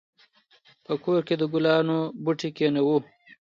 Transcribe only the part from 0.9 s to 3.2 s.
کور کې د ګلانو بوټي کېنوو.